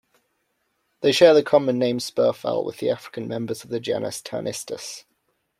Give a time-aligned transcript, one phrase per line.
[1.01, 5.03] They share the common name "spurfowl" with the African members of the genus "Pternistis".